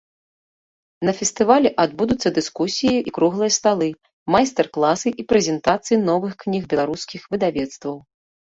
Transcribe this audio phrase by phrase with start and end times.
[1.09, 3.89] На фестывалі адбудуцца дыскусіі і круглыя сталы,
[4.37, 7.95] майстар-класы і прэзентацыі новых кніг беларускіх выдавецтваў.